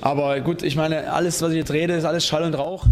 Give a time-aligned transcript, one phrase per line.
[0.00, 2.86] Aber gut, ich meine, alles, was ich jetzt rede, ist alles Schall und Rauch.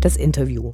[0.00, 0.72] Das Interview.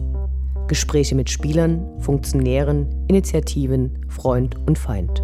[0.66, 5.22] Gespräche mit Spielern, Funktionären, Initiativen, Freund und Feind.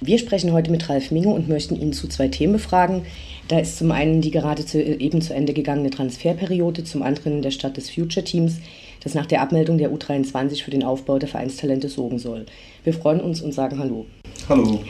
[0.00, 3.02] Wir sprechen heute mit Ralf Minge und möchten ihn zu zwei Themen befragen.
[3.48, 7.50] Da ist zum einen die gerade zu, eben zu Ende gegangene Transferperiode, zum anderen der
[7.50, 8.58] Start des Future Teams,
[9.06, 12.44] das nach der Abmeldung der U23 für den Aufbau der Vereinstalente sorgen soll.
[12.82, 14.04] Wir freuen uns und sagen Hallo.
[14.48, 14.80] Hallo.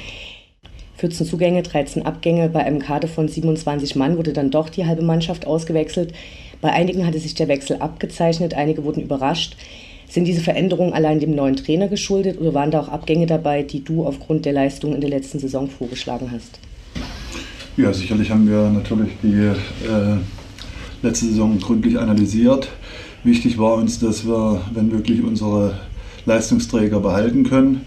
[0.96, 2.48] 14 Zugänge, 13 Abgänge.
[2.48, 6.14] Bei einem Kader von 27 Mann wurde dann doch die halbe Mannschaft ausgewechselt.
[6.62, 9.54] Bei einigen hatte sich der Wechsel abgezeichnet, einige wurden überrascht.
[10.09, 13.84] Sind diese Veränderungen allein dem neuen Trainer geschuldet oder waren da auch Abgänge dabei, die
[13.84, 16.59] du aufgrund der Leistung in der letzten Saison vorgeschlagen hast?
[17.76, 20.16] Ja, sicherlich haben wir natürlich die äh,
[21.02, 22.68] letzte Saison gründlich analysiert.
[23.26, 25.74] Wichtig war uns, dass wir, wenn wirklich unsere
[26.26, 27.80] Leistungsträger behalten können.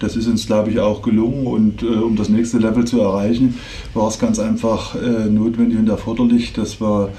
[0.00, 3.54] Das ist uns, glaube ich, auch gelungen und äh, um das nächste Level zu erreichen,
[3.94, 7.10] war es ganz einfach äh, notwendig und erforderlich, dass wir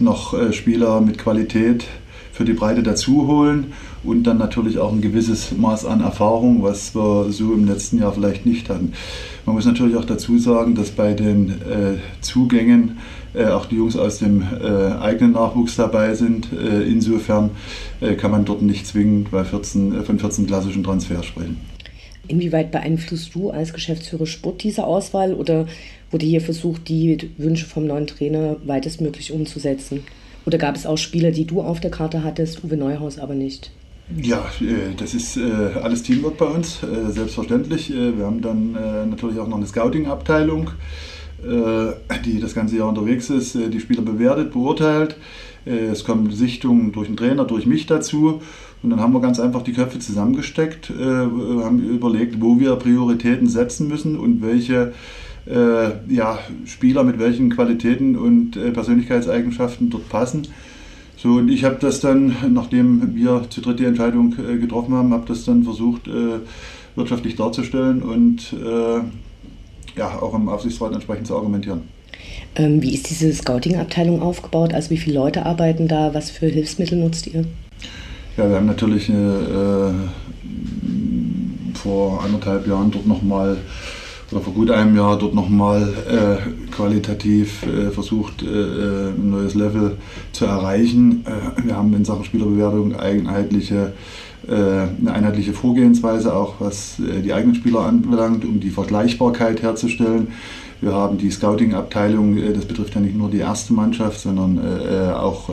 [0.00, 1.84] noch äh, Spieler mit Qualität
[2.32, 6.96] für die Breite dazu holen und dann natürlich auch ein gewisses Maß an Erfahrung, was
[6.96, 8.92] wir so im letzten Jahr vielleicht nicht hatten.
[9.46, 12.98] Man muss natürlich auch dazu sagen, dass bei den äh, Zugängen
[13.34, 14.66] äh, auch die Jungs aus dem äh,
[15.00, 16.48] eigenen Nachwuchs dabei sind.
[16.52, 17.50] Äh, insofern
[18.00, 21.60] äh, kann man dort nicht zwingend bei 14, äh, von 14 klassischen Transfers sprechen.
[22.26, 25.66] Inwieweit beeinflusst du als Geschäftsführer Sport diese Auswahl oder
[26.10, 30.02] wurde hier versucht, die Wünsche vom neuen Trainer weitestmöglich umzusetzen?
[30.46, 33.70] Oder gab es auch Spieler, die du auf der Karte hattest, Uwe Neuhaus aber nicht?
[34.20, 36.78] Ja, äh, das ist alles Teamwork bei uns,
[37.10, 37.90] selbstverständlich.
[37.90, 38.72] Wir haben dann
[39.10, 40.70] natürlich auch noch eine Scouting-Abteilung,
[41.44, 45.16] die das ganze Jahr unterwegs ist, die Spieler bewertet, beurteilt.
[45.64, 48.40] Es kommen Sichtungen durch den Trainer, durch mich dazu.
[48.82, 53.88] Und dann haben wir ganz einfach die Köpfe zusammengesteckt, haben überlegt, wo wir Prioritäten setzen
[53.88, 54.92] müssen und welche
[56.08, 60.46] ja, Spieler mit welchen Qualitäten und Persönlichkeitseigenschaften dort passen.
[61.22, 65.12] So, und ich habe das dann, nachdem wir zu dritt die Entscheidung äh, getroffen haben,
[65.12, 66.38] habe das dann versucht, äh,
[66.96, 69.00] wirtschaftlich darzustellen und äh,
[70.00, 71.82] ja, auch im Aufsichtsrat entsprechend zu argumentieren.
[72.56, 74.72] Ähm, wie ist diese Scouting-Abteilung aufgebaut?
[74.72, 76.14] Also wie viele Leute arbeiten da?
[76.14, 77.44] Was für Hilfsmittel nutzt ihr?
[78.36, 79.92] Ja, wir haben natürlich äh,
[81.74, 83.58] vor anderthalb Jahren dort nochmal
[84.32, 89.54] oder vor gut einem Jahr dort nochmal äh, qualitativ äh, versucht, äh, äh, ein neues
[89.54, 89.98] Level
[90.32, 91.26] zu erreichen.
[91.26, 93.90] Äh, wir haben in Sachen Spielerbewertung einheitliche, äh,
[94.50, 100.28] eine einheitliche Vorgehensweise, auch was die eigenen Spieler anbelangt, um die Vergleichbarkeit herzustellen.
[100.80, 104.58] Wir haben die Scouting-Abteilung, das betrifft ja nicht nur die erste Mannschaft, sondern
[105.14, 105.50] auch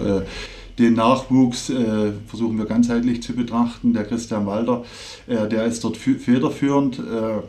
[0.78, 3.94] den Nachwuchs äh, versuchen wir ganzheitlich zu betrachten.
[3.94, 4.84] Der Christian Walter,
[5.26, 7.00] äh, der ist dort federführend.
[7.00, 7.42] Äh,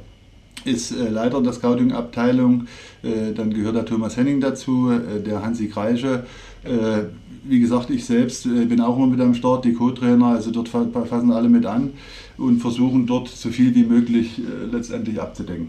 [0.65, 2.67] ist äh, Leiter der Scouting-Abteilung.
[3.03, 6.25] Äh, dann gehört der Thomas Henning dazu, äh, der Hansi Kreische.
[6.65, 7.05] Äh,
[7.45, 10.69] wie gesagt, ich selbst äh, bin auch immer mit am Start, die Co-Trainer, also dort
[10.69, 11.93] fassen alle mit an
[12.37, 15.69] und versuchen dort so viel wie möglich äh, letztendlich abzudecken.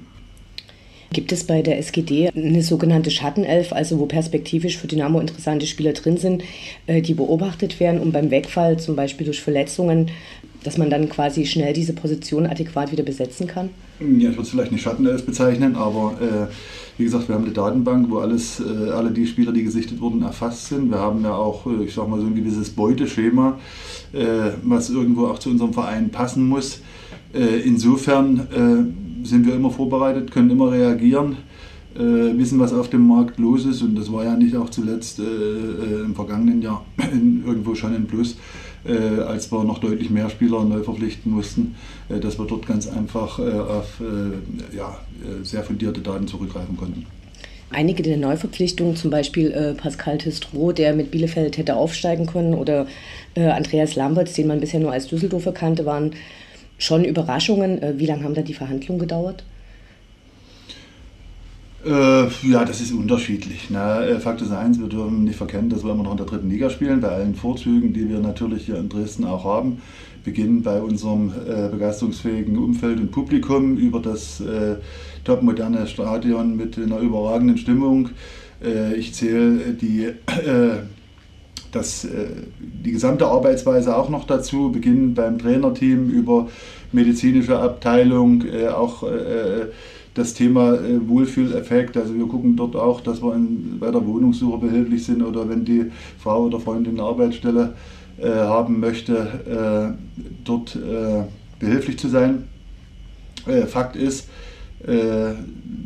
[1.11, 5.93] Gibt es bei der SGD eine sogenannte Schattenelf, also wo perspektivisch für Dynamo interessante Spieler
[5.93, 6.43] drin sind,
[6.87, 10.11] die beobachtet werden, um beim Wegfall, zum Beispiel durch Verletzungen,
[10.63, 13.69] dass man dann quasi schnell diese Position adäquat wieder besetzen kann?
[13.99, 16.53] Ja, ich würde es vielleicht nicht Schattenelf bezeichnen, aber äh,
[16.97, 20.21] wie gesagt, wir haben eine Datenbank, wo alles, äh, alle die Spieler, die gesichtet wurden,
[20.21, 20.89] erfasst sind.
[20.89, 23.57] Wir haben ja auch, äh, ich sag mal, so ein gewisses Beuteschema,
[24.13, 26.81] äh, was irgendwo auch zu unserem Verein passen muss.
[27.33, 31.37] Äh, insofern äh, sind wir immer vorbereitet, können immer reagieren.
[31.95, 36.13] Wissen, was auf dem Markt los ist und das war ja nicht auch zuletzt im
[36.13, 38.35] vergangenen Jahr irgendwo schon ein Plus
[38.85, 41.75] äh, als wir noch deutlich mehr Spieler neu verpflichten mussten,
[42.09, 46.77] äh, dass wir dort ganz einfach äh, auf äh, ja, äh, sehr fundierte Daten zurückgreifen
[46.77, 47.05] konnten.
[47.71, 52.87] Einige der Neuverpflichtungen, zum Beispiel äh, Pascal Testro, der mit Bielefeld hätte aufsteigen können, oder
[53.35, 56.11] Andreas Lamberts, den man bisher nur als Düsseldorfer kannte, waren
[56.79, 57.79] schon Überraschungen.
[57.99, 59.43] wie lange haben da die Verhandlungen gedauert?
[61.85, 63.69] Äh, ja, das ist unterschiedlich.
[63.69, 64.05] Ne?
[64.05, 66.49] Äh, Fakt ist eins, wir dürfen nicht verkennen, dass wir immer noch in der dritten
[66.49, 69.81] Liga spielen, bei allen Vorzügen, die wir natürlich hier in Dresden auch haben.
[70.25, 74.75] Beginnen bei unserem äh, begeisterungsfähigen Umfeld und Publikum über das äh,
[75.23, 78.09] topmoderne Stadion mit einer überragenden Stimmung.
[78.61, 80.13] Äh, ich zähle die, äh,
[81.71, 82.05] das,
[82.59, 86.49] die gesamte Arbeitsweise auch noch dazu, beginnen beim Trainerteam über
[86.91, 88.43] medizinische Abteilung,
[88.73, 89.03] auch
[90.13, 91.97] das Thema äh, Wohlfühleffekt.
[91.97, 95.65] Also wir gucken dort auch, dass wir in, bei der Wohnungssuche behilflich sind oder wenn
[95.65, 95.85] die
[96.17, 97.73] Frau oder Freundin eine Arbeitsstelle
[98.17, 101.23] äh, haben möchte, äh, dort äh,
[101.59, 102.45] behilflich zu sein.
[103.45, 104.27] Äh, Fakt ist,
[104.85, 105.33] äh,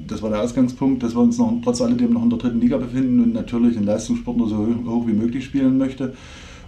[0.07, 2.77] das war der Ausgangspunkt, dass wir uns noch, trotz alledem noch in der dritten Liga
[2.77, 6.13] befinden und natürlich den Leistungssport nur so hoch wie möglich spielen möchte.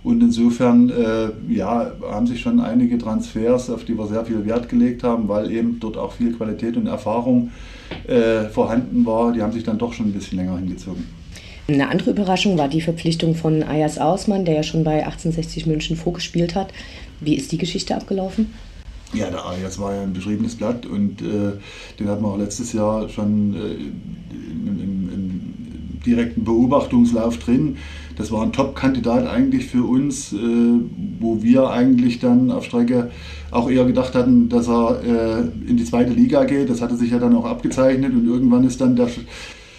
[0.05, 4.69] Und insofern äh, ja, haben sich schon einige Transfers, auf die wir sehr viel Wert
[4.69, 7.49] gelegt haben, weil eben dort auch viel Qualität und Erfahrung
[8.05, 11.07] äh, vorhanden war, die haben sich dann doch schon ein bisschen länger hingezogen.
[11.67, 15.97] Eine andere Überraschung war die Verpflichtung von Ayas Ausmann, der ja schon bei 1860 München
[15.97, 16.71] vorgespielt hat.
[17.19, 18.53] Wie ist die Geschichte abgelaufen?
[19.11, 21.53] Ja, der Ayas war ja ein beschriebenes Blatt und äh,
[21.99, 27.77] den hat man auch letztes Jahr schon äh, im, im, im, direkten Beobachtungslauf drin.
[28.15, 30.37] Das war ein Top-Kandidat eigentlich für uns, äh,
[31.19, 33.11] wo wir eigentlich dann auf Strecke
[33.51, 36.69] auch eher gedacht hatten, dass er äh, in die zweite Liga geht.
[36.69, 39.09] Das hatte sich ja dann auch abgezeichnet und irgendwann ist dann der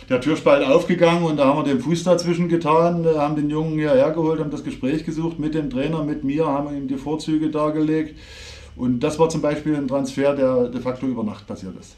[0.08, 3.78] der Türspalt aufgegangen und da haben wir den Fuß dazwischen getan, äh, haben den Jungen
[3.78, 7.50] hierher geholt, haben das Gespräch gesucht mit dem Trainer, mit mir, haben ihm die Vorzüge
[7.50, 8.16] dargelegt.
[8.76, 11.96] Und das war zum Beispiel ein Transfer, der de facto über Nacht passiert ist.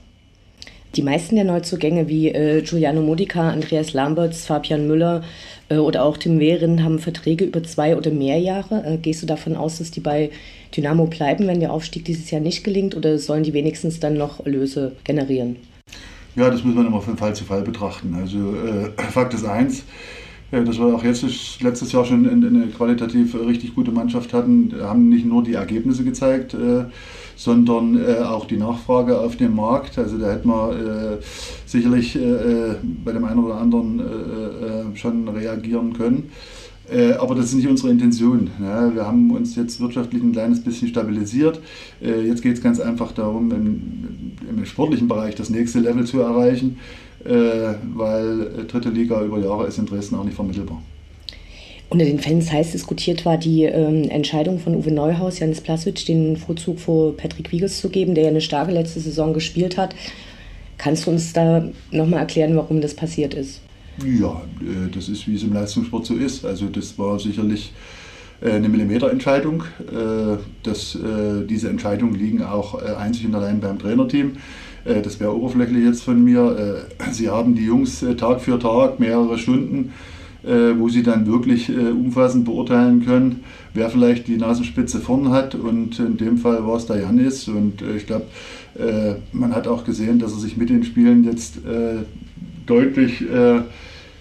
[0.98, 5.22] Die meisten der Neuzugänge wie äh, Giuliano Modica, Andreas Lamberts, Fabian Müller
[5.68, 8.84] äh, oder auch Tim Wehren haben Verträge über zwei oder mehr Jahre.
[8.84, 10.32] Äh, gehst du davon aus, dass die bei
[10.76, 14.44] Dynamo bleiben, wenn der Aufstieg dieses Jahr nicht gelingt oder sollen die wenigstens dann noch
[14.44, 15.54] Erlöse generieren?
[16.34, 18.16] Ja, das muss man immer von Fall zu Fall betrachten.
[18.20, 19.84] Also äh, Fakt ist eins,
[20.50, 21.24] ja, dass wir auch jetzt
[21.60, 26.54] letztes Jahr schon eine qualitativ richtig gute Mannschaft hatten, haben nicht nur die Ergebnisse gezeigt,
[26.54, 26.84] äh,
[27.36, 29.98] sondern äh, auch die Nachfrage auf dem Markt.
[29.98, 31.24] Also da hätten wir äh,
[31.66, 32.18] sicherlich
[33.04, 34.02] bei dem einen oder anderen
[34.94, 36.30] schon reagieren können.
[37.18, 38.50] Aber das ist nicht unsere Intention.
[38.58, 41.60] wir haben uns jetzt wirtschaftlich ein kleines bisschen stabilisiert.
[42.00, 46.78] jetzt geht es ganz einfach darum, im, im sportlichen Bereich das nächste Level zu erreichen
[47.24, 50.80] äh, weil dritte Liga über Jahre ist in Dresden auch nicht vermittelbar.
[51.90, 56.36] Unter den Fans heiß diskutiert war die ähm, Entscheidung von Uwe Neuhaus, Janis Plasic, den
[56.36, 59.94] Vorzug vor Patrick Wiegels zu geben, der ja eine starke letzte Saison gespielt hat.
[60.76, 63.62] Kannst du uns da nochmal erklären, warum das passiert ist?
[64.04, 66.44] Ja, äh, das ist, wie es im Leistungssport so ist.
[66.44, 67.72] Also das war sicherlich
[68.40, 69.64] äh, eine Millimeterentscheidung.
[69.90, 70.96] Äh, das,
[71.48, 74.32] diese Entscheidungen liegen auch einzig und allein beim Trainerteam.
[74.88, 76.86] Äh, das wäre oberflächlich jetzt von mir.
[76.98, 79.92] Äh, sie haben die Jungs äh, Tag für Tag mehrere Stunden,
[80.40, 83.40] wo sie dann wirklich umfassend beurteilen können,
[83.74, 85.56] wer vielleicht die Nasenspitze vorn hat.
[85.56, 87.48] Und in dem Fall war es der Janis.
[87.48, 88.26] Und ich glaube,
[89.32, 91.58] man hat auch gesehen, dass er sich mit den Spielen jetzt
[92.66, 93.24] deutlich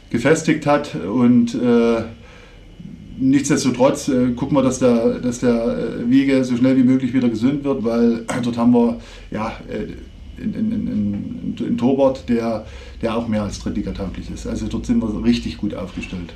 [0.10, 1.58] gefestigt hat und
[3.20, 7.64] nichtsdestotrotz äh, gucken wir, dass der, dass der Wiege so schnell wie möglich wieder gesund
[7.64, 9.00] wird, weil dort haben wir
[9.32, 9.54] ja,
[10.38, 12.66] in, in Torwart, der,
[13.02, 14.48] der auch mehr als Drittliga-tauglich ist.
[14.48, 16.34] Also dort sind wir richtig gut aufgestellt.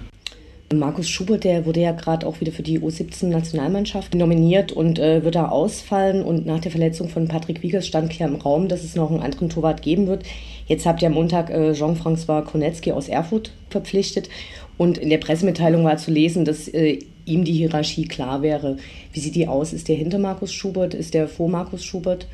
[0.73, 5.35] Markus Schubert, der wurde ja gerade auch wieder für die U17-Nationalmannschaft nominiert und äh, wird
[5.35, 6.23] da ausfallen.
[6.23, 9.19] Und nach der Verletzung von Patrick Wiegers stand klar im Raum, dass es noch einen
[9.19, 10.23] anderen Torwart geben wird.
[10.67, 14.29] Jetzt habt ihr am Montag äh, Jean-François Konetzki aus Erfurt verpflichtet.
[14.77, 18.77] Und in der Pressemitteilung war zu lesen, dass äh, ihm die Hierarchie klar wäre.
[19.13, 19.73] Wie sieht die aus?
[19.73, 20.93] Ist der hinter Markus Schubert?
[20.93, 22.27] Ist der vor Markus Schubert?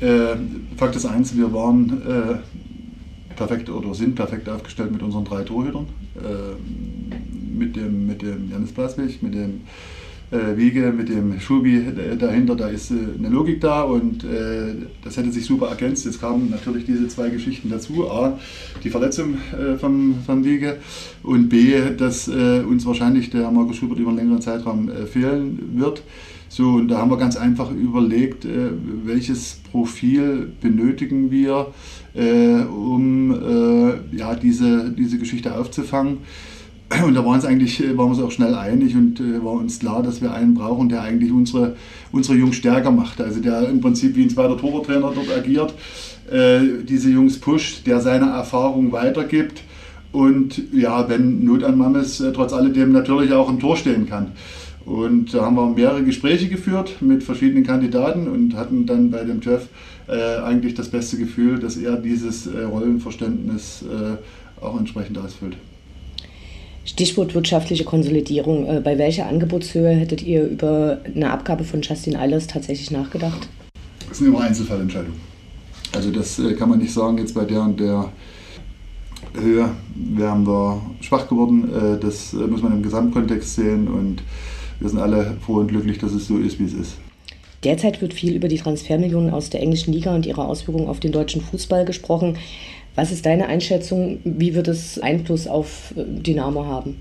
[0.00, 0.36] Äh,
[0.76, 5.86] Fakt ist eins, wir waren äh, perfekt oder sind perfekt aufgestellt mit unseren drei Torhütern.
[6.16, 9.62] Äh, mit, dem, mit dem Janis Blaswig, mit dem
[10.30, 11.82] äh, Wiege, mit dem Schubi
[12.16, 16.04] dahinter, da ist äh, eine Logik da und äh, das hätte sich super ergänzt.
[16.04, 18.08] Jetzt kamen natürlich diese zwei Geschichten dazu.
[18.08, 18.38] A,
[18.84, 19.38] die Verletzung
[19.80, 20.78] vom, vom Wiege
[21.24, 26.02] und B, dass uns wahrscheinlich der Markus Schubert über einen längeren Zeitraum fehlen wird.
[26.48, 28.46] So, und da haben wir ganz einfach überlegt,
[29.04, 31.72] welches Profil benötigen wir,
[32.14, 33.34] um
[34.12, 36.18] ja, diese, diese Geschichte aufzufangen.
[37.04, 40.02] Und da waren, eigentlich, waren wir uns auch schnell einig und äh, war uns klar,
[40.02, 41.76] dass wir einen brauchen, der eigentlich unsere,
[42.10, 43.20] unsere Jungs stärker macht.
[43.20, 45.72] Also der im Prinzip wie ein zweiter Torwarttrainer dort agiert,
[46.30, 49.62] äh, diese Jungs pusht, der seine Erfahrung weitergibt
[50.12, 54.32] und ja, wenn Not an ist, äh, trotz alledem natürlich auch im Tor stehen kann.
[54.84, 59.40] Und da haben wir mehrere Gespräche geführt mit verschiedenen Kandidaten und hatten dann bei dem
[59.42, 59.68] Chef
[60.08, 65.56] äh, eigentlich das beste Gefühl, dass er dieses äh, Rollenverständnis äh, auch entsprechend ausfüllt.
[66.90, 68.66] Stichwort wirtschaftliche Konsolidierung.
[68.66, 73.48] Äh, bei welcher Angebotshöhe hättet ihr über eine Abgabe von Justin Eilers tatsächlich nachgedacht?
[74.08, 75.20] Das sind immer Einzelfallentscheidungen.
[75.94, 78.10] Also das äh, kann man nicht sagen, jetzt bei der und der
[79.34, 81.70] Höhe wären wir schwach geworden.
[81.72, 84.22] Äh, das muss man im Gesamtkontext sehen und
[84.80, 86.96] wir sind alle froh und glücklich, dass es so ist, wie es ist.
[87.62, 91.12] Derzeit wird viel über die Transfermillionen aus der englischen Liga und ihre Auswirkungen auf den
[91.12, 92.36] deutschen Fußball gesprochen.
[92.94, 94.18] Was ist deine Einschätzung?
[94.24, 96.96] Wie wird es Einfluss auf äh, Dynamo haben?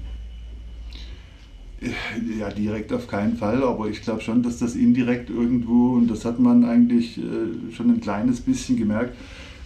[2.38, 6.26] Ja, direkt auf keinen Fall, aber ich glaube schon, dass das indirekt irgendwo, und das
[6.26, 9.16] hat man eigentlich äh, schon ein kleines bisschen gemerkt,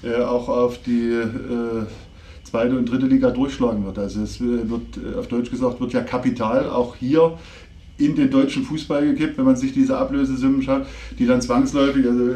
[0.03, 1.85] äh, auch auf die äh,
[2.43, 3.97] zweite und dritte Liga durchschlagen wird.
[3.97, 7.35] Also es wird, auf Deutsch gesagt, wird ja Kapital auch hier
[7.97, 10.85] in den deutschen Fußball gekippt, wenn man sich diese Ablösesummen schaut,
[11.17, 12.29] die dann zwangsläufig, also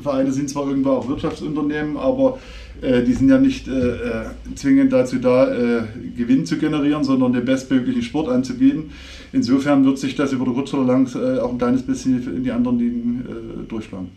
[0.00, 2.38] Fußballvereine sind zwar irgendwo auch Wirtschaftsunternehmen, aber
[2.82, 5.82] äh, die sind ja nicht äh, äh, zwingend dazu da, äh,
[6.16, 8.90] Gewinn zu generieren, sondern den bestmöglichen Sport anzubieten.
[9.32, 12.50] Insofern wird sich das über kurz oder lang äh, auch ein kleines bisschen in die
[12.50, 14.08] anderen Ligen äh, durchschlagen.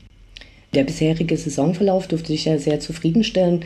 [0.73, 3.63] Der bisherige Saisonverlauf dürfte dich ja sehr zufriedenstellen.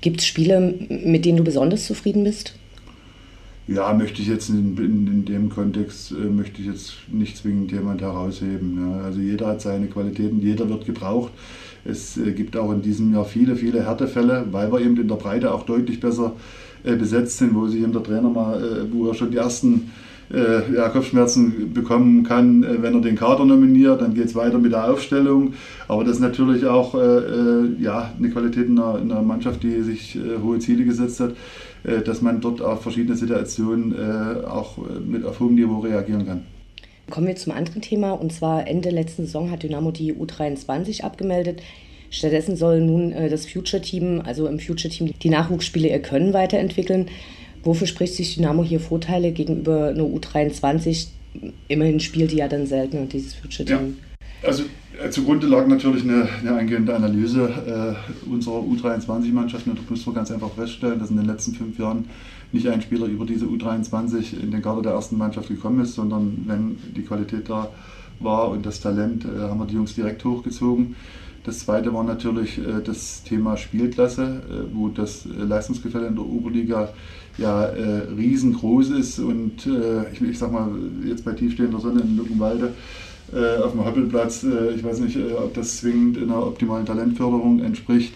[0.00, 2.54] Gibt es Spiele, mit denen du besonders zufrieden bist?
[3.68, 7.70] Ja, möchte ich jetzt in, in, in dem Kontext, äh, möchte ich jetzt nicht zwingend
[7.70, 8.78] jemand herausheben.
[8.80, 9.04] Ja.
[9.04, 11.32] Also jeder hat seine Qualitäten, jeder wird gebraucht.
[11.84, 15.16] Es äh, gibt auch in diesem Jahr viele, viele Härtefälle, weil wir eben in der
[15.16, 16.32] Breite auch deutlich besser
[16.82, 19.90] äh, besetzt sind, wo sich eben der Trainer mal, äh, wo er schon die ersten
[20.32, 24.00] äh, ja, Kopfschmerzen bekommen kann, äh, wenn er den Kader nominiert.
[24.00, 25.52] Dann geht es weiter mit der Aufstellung.
[25.88, 26.94] Aber das ist natürlich auch
[27.78, 31.34] ja, eine Qualität in einer, in einer Mannschaft, die sich hohe Ziele gesetzt hat
[31.84, 36.42] dass man dort auf verschiedene Situationen äh, auch mit auf hohem Niveau reagieren kann.
[37.10, 41.62] Kommen wir zum anderen Thema und zwar Ende letzten Saison hat Dynamo die U23 abgemeldet.
[42.10, 47.06] Stattdessen soll nun äh, das Future-Team, also im Future-Team, die Nachwuchsspiele ihr Können weiterentwickeln.
[47.62, 51.08] Wofür spricht sich Dynamo hier Vorteile gegenüber einer U23?
[51.68, 53.96] Immerhin spielt die ja dann seltener, dieses Future-Team.
[54.42, 54.48] Ja.
[54.48, 57.48] Also äh, zugrunde lag natürlich eine, eine eingehende Analyse
[58.26, 59.66] äh, unserer U23-Mannschaft.
[59.66, 62.06] Und da muss man ganz einfach feststellen, dass in den letzten fünf Jahren
[62.52, 66.44] nicht ein Spieler über diese U23 in den Kader der ersten Mannschaft gekommen ist, sondern
[66.46, 67.68] wenn die Qualität da
[68.20, 70.96] war und das Talent, äh, haben wir die Jungs direkt hochgezogen.
[71.44, 76.26] Das zweite war natürlich äh, das Thema Spielklasse, äh, wo das äh, Leistungsgefälle in der
[76.26, 76.90] Oberliga
[77.38, 79.20] ja äh, riesengroß ist.
[79.20, 79.66] Und
[80.12, 80.68] ich, ich sag mal,
[81.06, 82.74] jetzt bei tiefstehender Sonne in Luckenwalde
[83.32, 84.44] äh, auf dem Hoppelplatz.
[84.44, 88.14] Äh, ich weiß nicht, äh, ob das zwingend einer optimalen Talentförderung entspricht.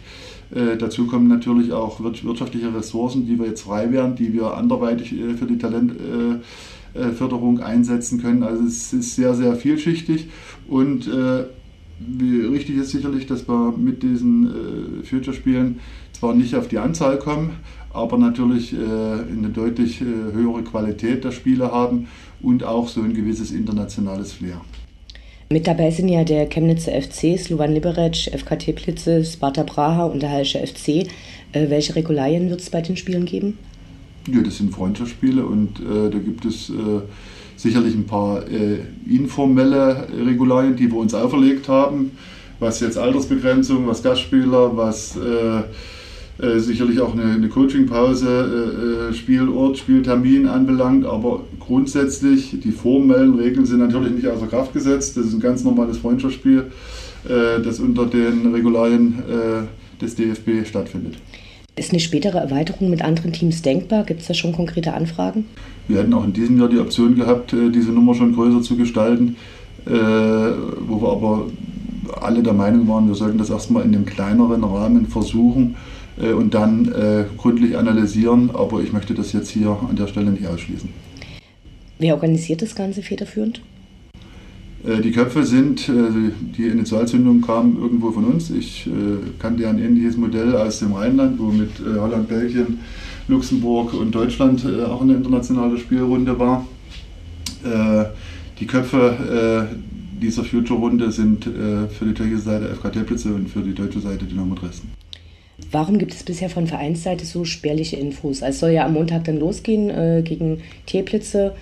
[0.55, 5.13] Äh, dazu kommen natürlich auch wirtschaftliche Ressourcen, die wir jetzt frei werden, die wir anderweitig
[5.13, 8.43] äh, für die Talentförderung einsetzen können.
[8.43, 10.29] Also es ist sehr, sehr vielschichtig
[10.69, 11.09] und
[12.21, 15.79] richtig ist sicherlich, dass wir mit diesen Future-Spielen
[16.13, 17.51] zwar nicht auf die Anzahl kommen,
[17.95, 22.09] aber natürlich eine deutlich höhere Qualität der Spiele haben
[22.43, 24.61] und auch so ein gewisses internationales Flair.
[25.53, 30.31] Mit dabei sind ja der Chemnitzer FC, Slovan Liberec, FK Teplice, Sparta Praha und der
[30.31, 31.07] Halsche FC.
[31.53, 33.59] Äh, welche Regularien wird es bei den Spielen geben?
[34.33, 36.73] Ja, das sind Freundschaftsspiele und äh, da gibt es äh,
[37.57, 42.13] sicherlich ein paar äh, informelle Regularien, die wir uns auferlegt haben,
[42.59, 45.19] was jetzt Altersbegrenzung, was Gastspieler, was
[46.39, 53.35] äh, sicherlich auch eine, eine Coachingpause, äh, äh, Spielort, Spieltermin anbelangt, aber grundsätzlich die formellen
[53.35, 55.17] Regeln sind natürlich nicht außer Kraft gesetzt.
[55.17, 56.71] Das ist ein ganz normales Freundschaftsspiel,
[57.25, 61.17] äh, das unter den Regularien äh, des DFB stattfindet.
[61.77, 64.05] Ist eine spätere Erweiterung mit anderen Teams denkbar?
[64.05, 65.45] Gibt es da schon konkrete Anfragen?
[65.87, 69.37] Wir hätten auch in diesem Jahr die Option gehabt, diese Nummer schon größer zu gestalten,
[69.87, 71.47] wo wir aber
[72.21, 75.77] alle der Meinung waren, wir sollten das erstmal in einem kleineren Rahmen versuchen
[76.21, 78.51] äh, und dann äh, gründlich analysieren.
[78.53, 80.89] Aber ich möchte das jetzt hier an der Stelle nicht ausschließen.
[81.99, 83.63] Wer organisiert das Ganze federführend?
[84.85, 88.51] Äh, die Köpfe sind, die Initialzündung kam irgendwo von uns.
[88.51, 88.89] Ich
[89.39, 92.81] kannte ein ähnliches Modell aus dem Rheinland, wo mit Holland, Belgien,
[93.29, 96.67] Luxemburg und Deutschland auch eine internationale Spielrunde war.
[98.59, 99.69] Die Köpfe
[100.21, 104.57] dieser Future-Runde sind für die tschechische Seite FK Teplice und für die deutsche Seite Dynamo
[104.57, 105.02] Dresden.
[105.71, 108.43] Warum gibt es bisher von Vereinsseite so spärliche Infos?
[108.43, 111.55] Es soll ja am Montag dann losgehen äh, gegen Teplitze.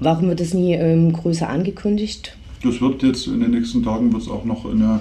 [0.00, 2.36] Warum wird es nie ähm, größer angekündigt?
[2.62, 5.00] Das wird jetzt in den nächsten Tagen wird es auch noch eine,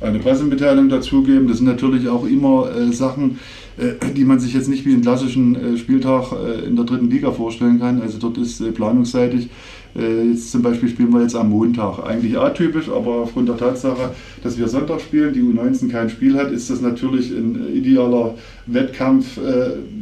[0.00, 1.48] eine Pressemitteilung dazugeben.
[1.48, 3.38] Das sind natürlich auch immer äh, Sachen,
[3.78, 7.10] äh, die man sich jetzt nicht wie einen klassischen äh, Spieltag äh, in der dritten
[7.10, 8.00] Liga vorstellen kann.
[8.00, 9.48] Also dort ist äh, planungsseitig
[9.96, 11.98] äh, jetzt zum Beispiel spielen wir jetzt am Montag.
[12.04, 14.10] Eigentlich atypisch, aber aufgrund der Tatsache,
[14.42, 18.34] dass wir Sonntag spielen, die U19 kein Spiel hat, ist das natürlich ein idealer
[18.66, 19.40] Wettkampf,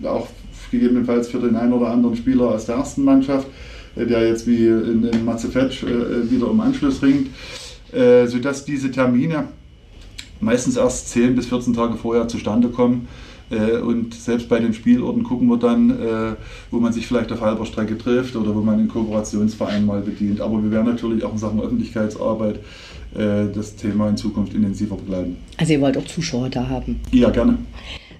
[0.02, 0.26] auch
[0.70, 3.46] gegebenenfalls für den einen oder anderen Spieler aus der ersten Mannschaft,
[3.94, 7.28] der jetzt wie in, in Matzefetsch wieder um Anschluss ringt,
[8.26, 9.44] sodass diese Termine
[10.40, 13.08] meistens erst 10 bis 14 Tage vorher zustande kommen.
[13.50, 16.34] Äh, und selbst bei den Spielorten gucken wir dann, äh,
[16.70, 20.40] wo man sich vielleicht auf halber Strecke trifft oder wo man einen Kooperationsverein mal bedient.
[20.40, 22.56] Aber wir werden natürlich auch in Sachen Öffentlichkeitsarbeit
[23.14, 25.36] äh, das Thema in Zukunft intensiver begleiten.
[25.58, 27.00] Also ihr wollt auch Zuschauer da haben?
[27.12, 27.58] Ja, gerne.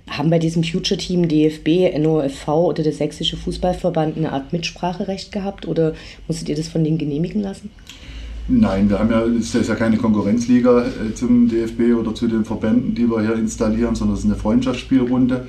[0.08, 5.94] Haben bei diesem Future-Team DFB, NOFV oder der Sächsische Fußballverband eine Art Mitspracherecht gehabt oder
[6.28, 7.70] musstet ihr das von denen genehmigen lassen?
[8.48, 12.44] Nein, wir haben ja, es ist ja keine Konkurrenzliga äh, zum DFB oder zu den
[12.44, 15.48] Verbänden, die wir hier installieren, sondern es ist eine Freundschaftsspielrunde.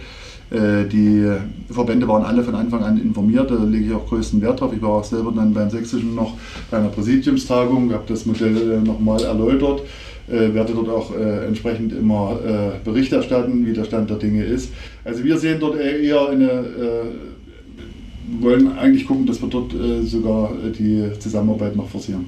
[0.49, 1.31] Äh, die
[1.69, 4.73] Verbände waren alle von Anfang an informiert, da lege ich auch größten Wert drauf.
[4.75, 6.37] Ich war auch selber dann beim Sächsischen noch
[6.71, 9.81] bei einer Präsidiumstagung, habe das Modell äh, nochmal erläutert,
[10.29, 12.37] werde dort auch entsprechend immer
[12.83, 14.73] Bericht erstatten, wie der Stand der Dinge ist.
[15.05, 16.65] Also wir sehen dort eher eine
[18.41, 19.73] wollen eigentlich gucken, dass wir dort
[20.03, 22.25] sogar die Zusammenarbeit noch forcieren.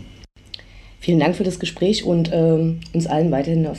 [1.00, 3.78] Vielen Dank für das Gespräch und äh, uns allen weiterhin auf